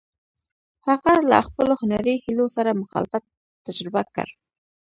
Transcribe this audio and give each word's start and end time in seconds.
هغه 0.87 1.13
له 1.29 1.37
خپلو 1.47 1.73
هنري 1.81 2.15
هیلو 2.25 2.45
سره 2.55 2.79
مخالفت 2.81 3.23
تجربه 3.65 4.01
کړ. 4.15 4.27